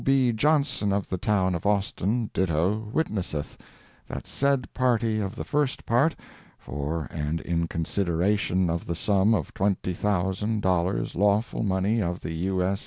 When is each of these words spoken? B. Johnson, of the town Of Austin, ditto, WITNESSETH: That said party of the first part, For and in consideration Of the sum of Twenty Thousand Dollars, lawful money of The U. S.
B. 0.03 0.31
Johnson, 0.33 0.91
of 0.91 1.09
the 1.09 1.19
town 1.19 1.53
Of 1.53 1.67
Austin, 1.67 2.31
ditto, 2.33 2.89
WITNESSETH: 2.91 3.55
That 4.07 4.25
said 4.25 4.67
party 4.73 5.19
of 5.19 5.35
the 5.35 5.43
first 5.43 5.85
part, 5.85 6.15
For 6.57 7.07
and 7.11 7.39
in 7.41 7.67
consideration 7.67 8.67
Of 8.67 8.87
the 8.87 8.95
sum 8.95 9.35
of 9.35 9.53
Twenty 9.53 9.93
Thousand 9.93 10.63
Dollars, 10.63 11.13
lawful 11.13 11.61
money 11.61 12.01
of 12.01 12.21
The 12.21 12.33
U. 12.33 12.63
S. 12.63 12.79